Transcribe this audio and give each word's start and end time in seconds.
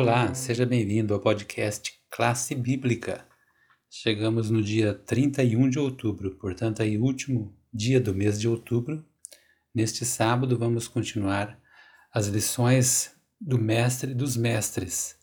Olá, 0.00 0.34
seja 0.34 0.64
bem-vindo 0.64 1.12
ao 1.12 1.20
podcast 1.20 1.92
Classe 2.10 2.54
Bíblica. 2.54 3.22
Chegamos 3.90 4.48
no 4.48 4.62
dia 4.62 4.94
31 4.94 5.68
de 5.68 5.78
outubro, 5.78 6.36
portanto, 6.36 6.80
aí 6.80 6.96
último 6.96 7.54
dia 7.70 8.00
do 8.00 8.14
mês 8.14 8.40
de 8.40 8.48
outubro. 8.48 9.04
Neste 9.74 10.06
sábado 10.06 10.58
vamos 10.58 10.88
continuar 10.88 11.60
as 12.10 12.28
lições 12.28 13.14
do 13.38 13.58
mestre 13.58 14.14
dos 14.14 14.38
mestres. 14.38 15.18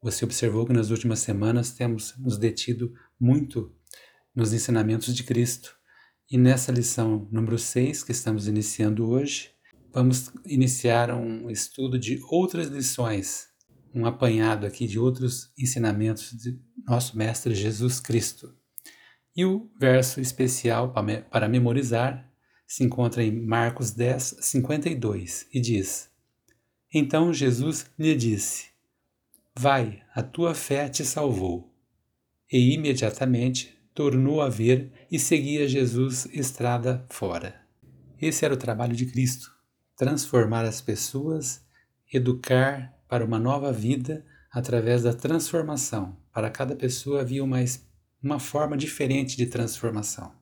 Você 0.00 0.24
observou 0.24 0.64
que 0.64 0.72
nas 0.72 0.90
últimas 0.90 1.18
semanas 1.18 1.72
temos 1.72 2.16
nos 2.16 2.38
detido 2.38 2.94
muito 3.18 3.74
nos 4.32 4.52
ensinamentos 4.52 5.16
de 5.16 5.24
Cristo. 5.24 5.76
E 6.30 6.38
nessa 6.38 6.70
lição 6.70 7.28
número 7.32 7.58
6, 7.58 8.04
que 8.04 8.12
estamos 8.12 8.46
iniciando 8.46 9.10
hoje, 9.10 9.50
vamos 9.92 10.30
iniciar 10.44 11.12
um 11.12 11.50
estudo 11.50 11.98
de 11.98 12.20
outras 12.30 12.68
lições, 12.68 13.48
um 13.96 14.04
apanhado 14.04 14.66
aqui 14.66 14.86
de 14.86 14.98
outros 14.98 15.50
ensinamentos 15.58 16.30
de 16.32 16.60
nosso 16.86 17.16
Mestre 17.16 17.54
Jesus 17.54 17.98
Cristo. 17.98 18.54
E 19.34 19.44
o 19.44 19.70
verso 19.80 20.20
especial 20.20 20.94
para 21.30 21.48
memorizar 21.48 22.30
se 22.66 22.84
encontra 22.84 23.22
em 23.22 23.32
Marcos 23.32 23.90
10, 23.90 24.36
52 24.40 25.48
e 25.52 25.60
diz: 25.60 26.10
Então 26.92 27.32
Jesus 27.32 27.90
lhe 27.98 28.14
disse: 28.14 28.66
Vai, 29.58 30.02
a 30.14 30.22
tua 30.22 30.54
fé 30.54 30.88
te 30.88 31.04
salvou. 31.04 31.74
E 32.52 32.74
imediatamente 32.74 33.76
tornou 33.94 34.40
a 34.40 34.48
ver 34.48 34.92
e 35.10 35.18
seguia 35.18 35.66
Jesus 35.66 36.26
estrada 36.26 37.04
fora. 37.10 37.60
Esse 38.20 38.44
era 38.44 38.54
o 38.54 38.58
trabalho 38.58 38.94
de 38.94 39.06
Cristo 39.06 39.56
transformar 39.96 40.64
as 40.66 40.80
pessoas, 40.80 41.64
educar 42.12 42.95
para 43.08 43.24
uma 43.24 43.38
nova 43.38 43.72
vida 43.72 44.24
através 44.50 45.02
da 45.02 45.12
transformação. 45.12 46.16
Para 46.32 46.50
cada 46.50 46.74
pessoa 46.74 47.20
havia 47.20 47.42
uma, 47.44 47.58
uma 48.22 48.38
forma 48.38 48.76
diferente 48.76 49.36
de 49.36 49.46
transformação. 49.46 50.32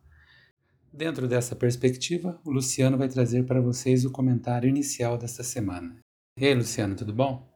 Dentro 0.92 1.27
dessa 1.27 1.56
perspectiva, 1.56 2.41
o 2.44 2.50
Luciano 2.50 2.97
vai 2.97 3.08
trazer 3.08 3.44
para 3.44 3.61
vocês 3.61 4.05
o 4.05 4.11
comentário 4.12 4.69
inicial 4.69 5.19
desta 5.19 5.42
semana. 5.42 5.97
E 6.38 6.47
aí, 6.47 6.55
Luciano, 6.55 6.94
tudo 6.94 7.12
bom? 7.12 7.53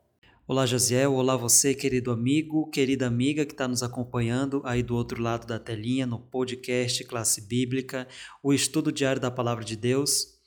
Olá, 0.47 0.67
Josiel. 0.67 1.15
Olá, 1.15 1.37
você, 1.37 1.75
querido 1.75 2.11
amigo, 2.11 2.71
querida 2.71 3.07
amiga 3.07 3.45
que 3.45 3.53
está 3.53 3.69
nos 3.69 3.83
acompanhando 3.83 4.63
aí 4.65 4.83
do 4.83 4.97
outro 4.97 5.23
lado 5.23 5.47
da 5.47 5.59
telinha 5.59 6.07
no 6.07 6.19
podcast 6.19 7.05
Classe 7.05 7.47
Bíblica, 7.47 8.09
o 8.43 8.53
estudo 8.53 8.91
diário 8.91 9.21
da 9.21 9.31
Palavra 9.31 9.63
de 9.63 9.77
Deus. 9.77 10.39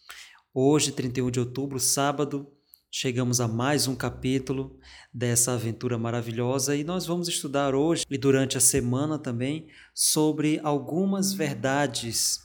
Hoje, 0.53 0.91
31 0.91 1.31
de 1.31 1.39
outubro, 1.39 1.80
sábado, 1.80 2.52
chegamos 2.94 3.39
a 3.39 3.47
mais 3.47 3.88
um 3.88 3.95
capítulo 3.95 4.78
dessa 5.14 5.53
aventura 5.53 5.97
maravilhosa 5.97 6.75
e 6.75 6.84
nós 6.84 7.06
vamos 7.06 7.30
estudar 7.30 7.73
hoje 7.73 8.06
e 8.09 8.17
durante 8.17 8.58
a 8.58 8.61
semana 8.61 9.17
também 9.17 9.67
sobre 9.94 10.59
algumas 10.61 11.31
verdades 11.31 12.42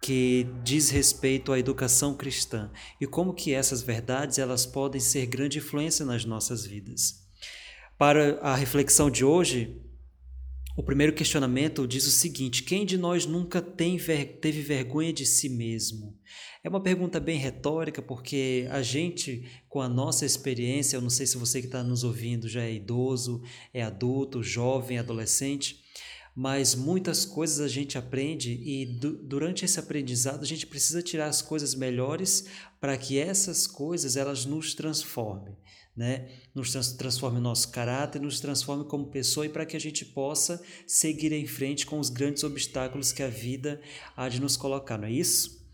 que 0.00 0.48
diz 0.62 0.88
respeito 0.88 1.52
à 1.52 1.58
educação 1.58 2.14
cristã 2.14 2.70
e 2.98 3.06
como 3.06 3.34
que 3.34 3.52
essas 3.52 3.82
verdades 3.82 4.38
elas 4.38 4.64
podem 4.64 5.00
ser 5.00 5.26
grande 5.26 5.58
influência 5.58 6.06
nas 6.06 6.24
nossas 6.24 6.64
vidas. 6.64 7.22
Para 7.98 8.40
a 8.40 8.54
reflexão 8.54 9.10
de 9.10 9.22
hoje, 9.22 9.78
o 10.76 10.82
primeiro 10.82 11.12
questionamento 11.12 11.86
diz 11.86 12.06
o 12.06 12.10
seguinte: 12.10 12.64
quem 12.64 12.84
de 12.84 12.98
nós 12.98 13.26
nunca 13.26 13.60
ver, 13.60 14.38
teve 14.40 14.60
vergonha 14.60 15.12
de 15.12 15.24
si 15.24 15.48
mesmo? 15.48 16.18
É 16.64 16.68
uma 16.68 16.82
pergunta 16.82 17.20
bem 17.20 17.38
retórica, 17.38 18.02
porque 18.02 18.66
a 18.70 18.82
gente, 18.82 19.44
com 19.68 19.80
a 19.80 19.88
nossa 19.88 20.26
experiência, 20.26 20.96
eu 20.96 21.00
não 21.00 21.10
sei 21.10 21.26
se 21.26 21.36
você 21.36 21.60
que 21.60 21.66
está 21.66 21.82
nos 21.82 22.02
ouvindo 22.02 22.48
já 22.48 22.62
é 22.62 22.72
idoso, 22.72 23.42
é 23.72 23.82
adulto, 23.82 24.42
jovem, 24.42 24.98
adolescente, 24.98 25.84
mas 26.34 26.74
muitas 26.74 27.24
coisas 27.24 27.60
a 27.60 27.68
gente 27.68 27.96
aprende 27.96 28.52
e 28.52 28.86
du 28.86 29.12
durante 29.12 29.64
esse 29.64 29.78
aprendizado 29.78 30.42
a 30.42 30.46
gente 30.46 30.66
precisa 30.66 31.02
tirar 31.02 31.26
as 31.26 31.40
coisas 31.40 31.74
melhores 31.76 32.46
para 32.80 32.96
que 32.96 33.16
essas 33.18 33.68
coisas 33.68 34.16
elas 34.16 34.44
nos 34.44 34.74
transformem 34.74 35.56
né? 35.96 36.28
nos 36.54 36.72
transforme 36.94 37.38
o 37.38 37.42
nosso 37.42 37.70
caráter, 37.70 38.20
nos 38.20 38.40
transforme 38.40 38.84
como 38.84 39.06
pessoa 39.06 39.46
e 39.46 39.48
para 39.48 39.64
que 39.64 39.76
a 39.76 39.80
gente 39.80 40.04
possa 40.04 40.62
seguir 40.86 41.32
em 41.32 41.46
frente 41.46 41.86
com 41.86 41.98
os 41.98 42.10
grandes 42.10 42.42
obstáculos 42.42 43.12
que 43.12 43.22
a 43.22 43.28
vida 43.28 43.80
há 44.16 44.28
de 44.28 44.40
nos 44.40 44.56
colocar, 44.56 44.98
não 44.98 45.06
é 45.06 45.12
isso? 45.12 45.64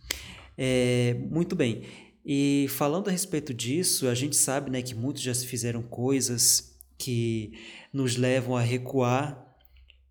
É, 0.57 1.15
muito 1.31 1.57
bem. 1.57 1.85
E 2.25 2.67
falando 2.69 3.09
a 3.09 3.11
respeito 3.11 3.55
disso, 3.55 4.09
a 4.09 4.15
gente 4.15 4.37
sabe 4.37 4.71
né, 4.71 4.83
que 4.83 4.95
muitos 4.95 5.23
já 5.23 5.33
se 5.33 5.47
fizeram 5.47 5.83
coisas 5.83 6.79
que 6.99 7.53
nos 7.93 8.17
levam 8.17 8.57
a 8.57 8.61
recuar 8.61 9.47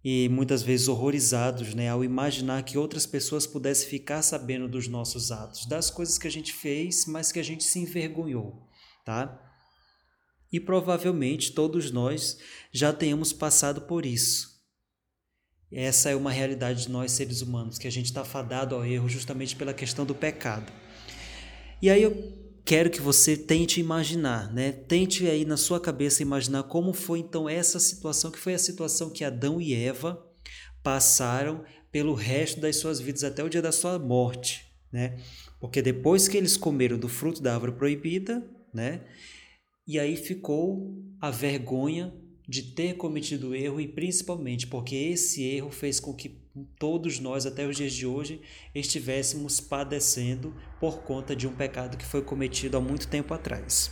e 0.04 0.28
muitas 0.30 0.64
vezes 0.64 0.88
horrorizados 0.88 1.76
né, 1.76 1.90
ao 1.90 2.04
imaginar 2.04 2.64
que 2.64 2.78
outras 2.78 3.06
pessoas 3.06 3.46
pudessem 3.46 3.90
ficar 3.90 4.22
sabendo 4.22 4.68
dos 4.68 4.88
nossos 4.88 5.32
atos, 5.32 5.68
das 5.68 5.92
coisas 5.92 6.18
que 6.18 6.28
a 6.28 6.32
gente 6.32 6.52
fez, 6.52 7.06
mas 7.06 7.32
que 7.32 7.40
a 7.40 7.44
gente 7.44 7.64
se 7.64 7.80
envergonhou. 7.80 8.68
Tá? 9.06 9.49
E 10.52 10.60
provavelmente 10.60 11.52
todos 11.52 11.92
nós 11.92 12.38
já 12.72 12.92
tenhamos 12.92 13.32
passado 13.32 13.82
por 13.82 14.06
isso. 14.06 14.60
Essa 15.72 16.10
é 16.10 16.16
uma 16.16 16.32
realidade 16.32 16.84
de 16.84 16.92
nós 16.92 17.12
seres 17.12 17.42
humanos, 17.42 17.78
que 17.78 17.88
a 17.88 17.92
gente 17.92 18.06
está 18.06 18.26
fadado 18.26 18.74
ao 18.74 18.84
erro 18.84 19.08
justamente 19.08 19.56
pela 19.56 19.74
questão 19.74 20.06
do 20.06 20.16
pecado. 20.16 20.72
E 21.82 21.90
aí 21.90 22.02
eu 22.02 22.40
quero 22.66 22.90
que 22.90 23.02
você 23.02 23.38
tente 23.38 23.80
imaginar, 23.80 24.52
né? 24.52 24.72
Tente 24.72 25.28
aí 25.28 25.46
na 25.46 25.58
sua 25.58 25.80
cabeça 25.80 26.24
imaginar 26.24 26.64
como 26.64 26.92
foi 26.94 27.20
então 27.20 27.48
essa 27.48 27.80
situação, 27.80 28.32
que 28.32 28.40
foi 28.40 28.56
a 28.56 28.60
situação 28.60 29.10
que 29.12 29.24
Adão 29.24 29.62
e 29.62 29.74
Eva 29.74 30.26
passaram 30.82 31.64
pelo 31.92 32.14
resto 32.14 32.60
das 32.60 32.78
suas 32.78 33.00
vidas 33.00 33.24
até 33.24 33.44
o 33.44 33.50
dia 33.50 33.62
da 33.62 33.72
sua 33.72 34.00
morte, 34.00 34.66
né? 34.92 35.20
Porque 35.60 35.82
depois 35.82 36.28
que 36.28 36.38
eles 36.38 36.58
comeram 36.58 36.98
do 36.98 37.08
fruto 37.08 37.42
da 37.42 37.54
árvore 37.54 37.74
proibida, 37.74 38.44
né? 38.74 39.02
E 39.90 39.98
aí 39.98 40.16
ficou 40.16 40.96
a 41.20 41.32
vergonha 41.32 42.14
de 42.48 42.62
ter 42.62 42.94
cometido 42.94 43.56
erro 43.56 43.82
e 43.82 43.88
principalmente 43.88 44.68
porque 44.68 44.96
esse 44.96 45.44
erro 45.44 45.72
fez 45.72 46.00
com 46.00 46.14
que 46.14 46.38
todos 46.78 47.20
nós 47.20 47.48
até 47.48 47.66
os 47.66 47.76
dias 47.76 47.94
de 47.94 48.06
hoje 48.06 48.40
estivéssemos 48.76 49.60
padecendo 49.60 50.56
por 50.80 51.00
conta 51.00 51.36
de 51.36 51.48
um 51.48 51.56
pecado 51.56 51.98
que 51.98 52.06
foi 52.06 52.22
cometido 52.22 52.78
há 52.78 52.80
muito 52.80 53.08
tempo 53.08 53.34
atrás. 53.34 53.92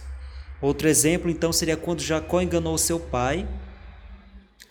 Outro 0.62 0.88
exemplo 0.88 1.32
então 1.32 1.52
seria 1.52 1.76
quando 1.76 2.04
Jacó 2.04 2.44
enganou 2.44 2.78
seu 2.78 3.00
pai 3.00 3.50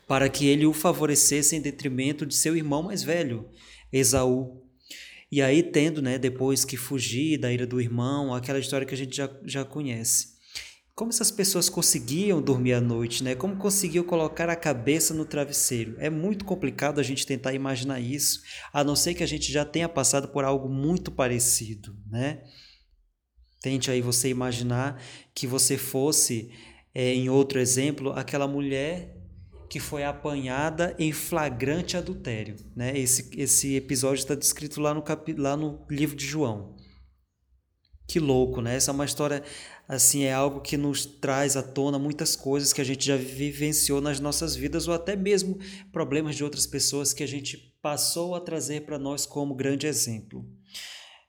para 0.06 0.28
que 0.28 0.46
ele 0.46 0.64
o 0.64 0.72
favorecesse 0.72 1.56
em 1.56 1.60
detrimento 1.60 2.24
de 2.24 2.36
seu 2.36 2.56
irmão 2.56 2.84
mais 2.84 3.02
velho, 3.02 3.48
Esaú. 3.92 4.62
E 5.28 5.42
aí 5.42 5.60
tendo, 5.60 6.00
né, 6.00 6.20
depois 6.20 6.64
que 6.64 6.76
fugir 6.76 7.36
da 7.36 7.52
ira 7.52 7.66
do 7.66 7.80
irmão, 7.80 8.32
aquela 8.32 8.60
história 8.60 8.86
que 8.86 8.94
a 8.94 8.96
gente 8.96 9.16
já, 9.16 9.28
já 9.44 9.64
conhece. 9.64 10.35
Como 10.96 11.10
essas 11.10 11.30
pessoas 11.30 11.68
conseguiam 11.68 12.40
dormir 12.40 12.72
à 12.72 12.80
noite, 12.80 13.22
né? 13.22 13.34
Como 13.34 13.56
conseguiam 13.56 14.02
colocar 14.02 14.48
a 14.48 14.56
cabeça 14.56 15.12
no 15.12 15.26
travesseiro? 15.26 15.94
É 15.98 16.08
muito 16.08 16.42
complicado 16.46 16.98
a 16.98 17.02
gente 17.02 17.26
tentar 17.26 17.52
imaginar 17.52 18.00
isso, 18.00 18.40
a 18.72 18.82
não 18.82 18.96
ser 18.96 19.12
que 19.12 19.22
a 19.22 19.26
gente 19.26 19.52
já 19.52 19.62
tenha 19.62 19.90
passado 19.90 20.28
por 20.28 20.42
algo 20.42 20.70
muito 20.70 21.12
parecido, 21.12 21.94
né? 22.10 22.42
Tente 23.60 23.90
aí 23.90 24.00
você 24.00 24.30
imaginar 24.30 24.98
que 25.34 25.46
você 25.46 25.76
fosse, 25.76 26.50
é, 26.94 27.12
em 27.12 27.28
outro 27.28 27.60
exemplo, 27.60 28.12
aquela 28.12 28.48
mulher 28.48 29.14
que 29.68 29.78
foi 29.78 30.02
apanhada 30.02 30.96
em 30.98 31.12
flagrante 31.12 31.94
adultério, 31.98 32.56
né? 32.74 32.98
Esse, 32.98 33.28
esse 33.36 33.74
episódio 33.74 34.22
está 34.22 34.34
descrito 34.34 34.80
lá 34.80 34.94
no, 34.94 35.02
cap... 35.02 35.30
lá 35.34 35.58
no 35.58 35.84
livro 35.90 36.16
de 36.16 36.24
João. 36.24 36.74
Que 38.06 38.20
louco, 38.20 38.60
né? 38.60 38.76
Essa 38.76 38.90
é 38.90 38.94
uma 38.94 39.04
história 39.04 39.42
assim 39.88 40.24
é 40.24 40.32
algo 40.32 40.60
que 40.60 40.76
nos 40.76 41.06
traz 41.06 41.56
à 41.56 41.62
tona 41.62 41.98
muitas 41.98 42.34
coisas 42.34 42.72
que 42.72 42.80
a 42.80 42.84
gente 42.84 43.06
já 43.06 43.16
vivenciou 43.16 44.00
nas 44.00 44.18
nossas 44.18 44.56
vidas 44.56 44.88
ou 44.88 44.94
até 44.94 45.14
mesmo 45.14 45.58
problemas 45.92 46.34
de 46.34 46.42
outras 46.42 46.66
pessoas 46.66 47.12
que 47.12 47.22
a 47.22 47.26
gente 47.26 47.74
passou 47.80 48.34
a 48.34 48.40
trazer 48.40 48.82
para 48.84 48.98
nós 48.98 49.26
como 49.26 49.54
grande 49.54 49.86
exemplo. 49.86 50.44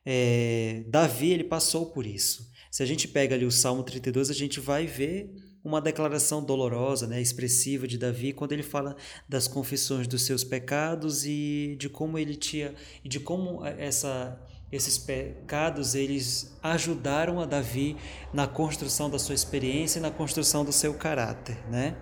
É, 0.06 0.84
Davi 0.88 1.32
ele 1.32 1.44
passou 1.44 1.88
por 1.92 2.06
isso. 2.06 2.48
Se 2.72 2.82
a 2.82 2.86
gente 2.86 3.08
pega 3.08 3.36
ali 3.36 3.46
o 3.46 3.52
Salmo 3.52 3.84
32, 3.84 4.30
a 4.30 4.34
gente 4.34 4.60
vai 4.60 4.86
ver 4.86 5.32
uma 5.68 5.82
declaração 5.82 6.44
dolorosa, 6.44 7.06
né, 7.06 7.22
expressiva 7.22 7.88
de 7.88 7.98
Davi, 7.98 8.32
quando 8.32 8.54
ele 8.54 8.64
fala 8.64 8.96
das 9.28 9.48
confissões 9.48 10.08
dos 10.08 10.22
seus 10.24 10.44
pecados 10.44 11.26
e 11.26 11.76
de 11.78 11.90
como 11.90 12.18
ele 12.18 12.36
tinha 12.36 12.74
e 13.04 13.10
de 13.10 13.20
como 13.20 13.66
essa 13.66 14.40
esses 14.70 14.98
pecados 14.98 15.96
eles 15.96 16.58
ajudaram 16.62 17.40
a 17.40 17.46
Davi 17.46 17.96
na 18.34 18.46
construção 18.46 19.10
da 19.10 19.18
sua 19.18 19.34
experiência 19.34 19.98
e 19.98 20.02
na 20.02 20.12
construção 20.12 20.66
do 20.66 20.74
seu 20.74 20.94
caráter, 20.94 21.58
né? 21.70 21.96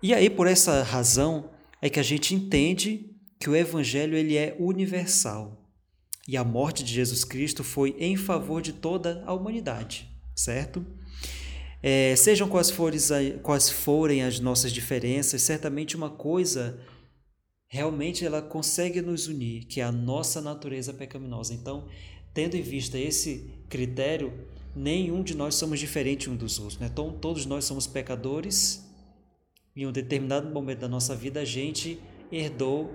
E 0.00 0.14
aí 0.14 0.30
por 0.30 0.46
essa 0.46 0.84
razão 0.84 1.50
é 1.82 1.90
que 1.90 1.98
a 1.98 2.04
gente 2.04 2.36
entende 2.36 3.10
que 3.40 3.50
o 3.50 3.56
evangelho 3.56 4.16
ele 4.16 4.36
é 4.36 4.56
universal. 4.60 5.60
E 6.28 6.36
a 6.36 6.44
morte 6.44 6.84
de 6.84 6.94
Jesus 6.94 7.24
Cristo 7.24 7.64
foi 7.64 7.96
em 7.98 8.16
favor 8.16 8.62
de 8.62 8.72
toda 8.72 9.24
a 9.26 9.32
humanidade, 9.32 10.08
certo? 10.36 10.86
É, 11.82 12.14
sejam 12.16 12.48
quais, 12.48 12.70
fores, 12.70 13.10
quais 13.42 13.70
forem 13.70 14.22
as 14.22 14.38
nossas 14.38 14.72
diferenças, 14.72 15.42
certamente 15.42 15.96
uma 15.96 16.10
coisa 16.10 16.78
realmente 17.72 18.26
ela 18.26 18.42
consegue 18.42 19.00
nos 19.00 19.28
unir, 19.28 19.64
que 19.64 19.80
é 19.80 19.84
a 19.84 19.92
nossa 19.92 20.40
natureza 20.40 20.92
pecaminosa. 20.92 21.54
Então, 21.54 21.86
tendo 22.34 22.56
em 22.56 22.62
vista 22.62 22.98
esse 22.98 23.48
critério, 23.68 24.32
nenhum 24.74 25.22
de 25.22 25.36
nós 25.36 25.54
somos 25.54 25.78
diferente 25.78 26.28
um 26.28 26.34
dos 26.34 26.58
outros. 26.58 26.78
Né? 26.80 26.88
Então, 26.92 27.12
todos 27.12 27.46
nós 27.46 27.64
somos 27.64 27.86
pecadores. 27.86 28.84
Em 29.74 29.86
um 29.86 29.92
determinado 29.92 30.50
momento 30.50 30.80
da 30.80 30.88
nossa 30.88 31.14
vida, 31.14 31.40
a 31.40 31.44
gente 31.44 32.00
herdou 32.32 32.92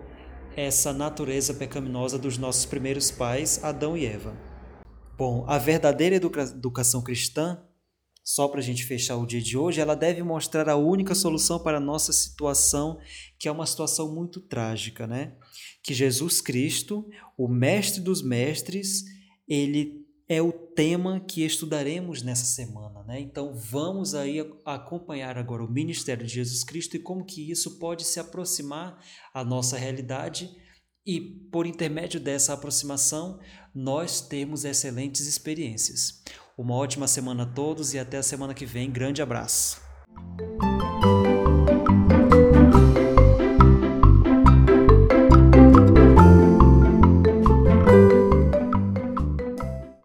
essa 0.57 0.91
natureza 0.91 1.53
pecaminosa 1.53 2.19
dos 2.19 2.37
nossos 2.37 2.65
primeiros 2.65 3.09
pais, 3.09 3.63
Adão 3.63 3.97
e 3.97 4.05
Eva. 4.05 4.35
Bom, 5.17 5.45
a 5.47 5.57
verdadeira 5.57 6.17
educação 6.17 7.01
cristã, 7.01 7.61
só 8.25 8.47
para 8.47 8.59
a 8.59 8.63
gente 8.63 8.83
fechar 8.83 9.17
o 9.17 9.25
dia 9.27 9.39
de 9.39 9.55
hoje, 9.55 9.79
ela 9.79 9.95
deve 9.95 10.23
mostrar 10.23 10.67
a 10.67 10.75
única 10.75 11.13
solução 11.13 11.59
para 11.59 11.77
a 11.77 11.79
nossa 11.79 12.11
situação, 12.11 12.99
que 13.37 13.47
é 13.47 13.51
uma 13.51 13.67
situação 13.67 14.11
muito 14.15 14.41
trágica, 14.41 15.05
né? 15.05 15.35
Que 15.83 15.93
Jesus 15.93 16.41
Cristo, 16.41 17.07
o 17.37 17.47
Mestre 17.47 18.01
dos 18.01 18.23
Mestres, 18.23 19.03
ele 19.47 20.03
é 20.27 20.41
o 20.41 20.51
tema 20.51 21.19
que 21.19 21.45
estudaremos 21.45 22.23
nessa 22.23 22.45
semana, 22.45 23.03
né? 23.03 23.19
Então 23.19 23.53
vamos 23.53 24.15
aí 24.15 24.39
acompanhar 24.65 25.37
agora 25.37 25.63
o 25.63 25.71
ministério 25.71 26.25
de 26.25 26.33
Jesus 26.33 26.63
Cristo 26.63 26.95
e 26.95 26.99
como 26.99 27.23
que 27.23 27.51
isso 27.51 27.77
pode 27.77 28.03
se 28.03 28.19
aproximar 28.19 28.99
à 29.35 29.43
nossa 29.43 29.77
realidade 29.77 30.49
e 31.05 31.21
por 31.21 31.67
intermédio 31.67 32.19
dessa 32.19 32.53
aproximação 32.53 33.39
nós 33.71 34.19
temos 34.19 34.65
excelentes 34.65 35.27
experiências. 35.27 36.23
Uma 36.57 36.75
ótima 36.75 37.05
semana 37.05 37.43
a 37.43 37.45
todos 37.45 37.93
e 37.93 37.99
até 37.99 38.17
a 38.17 38.23
semana 38.23 38.53
que 38.53 38.65
vem. 38.65 38.89
Grande 38.89 39.21
abraço. 39.21 39.81